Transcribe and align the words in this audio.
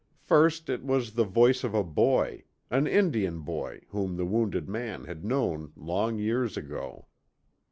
First 0.23 0.67
it 0.67 0.83
was 0.83 1.13
the 1.13 1.25
voice 1.25 1.63
of 1.63 1.75
a 1.75 1.83
boy, 1.83 2.45
an 2.71 2.87
Indian 2.87 3.41
boy 3.41 3.81
whom 3.89 4.17
the 4.17 4.25
wounded 4.25 4.67
man 4.67 5.03
had 5.03 5.23
known 5.23 5.73
long 5.75 6.17
years 6.17 6.57
ago. 6.57 7.05